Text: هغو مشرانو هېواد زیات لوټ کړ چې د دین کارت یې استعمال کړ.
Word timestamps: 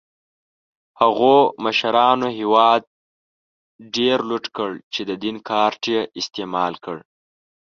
هغو 1.01 1.35
مشرانو 1.65 2.27
هېواد 2.39 2.81
زیات 3.93 4.21
لوټ 4.29 4.45
کړ 4.55 4.69
چې 4.93 5.01
د 5.09 5.11
دین 5.23 5.35
کارت 5.49 5.81
یې 5.93 5.99
استعمال 6.19 6.73
کړ. 6.85 6.97